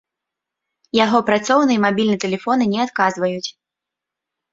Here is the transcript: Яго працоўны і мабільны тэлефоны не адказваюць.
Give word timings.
Яго 0.99 1.19
працоўны 1.27 1.71
і 1.79 1.81
мабільны 1.85 2.15
тэлефоны 2.23 2.63
не 2.73 2.79
адказваюць. 2.87 3.49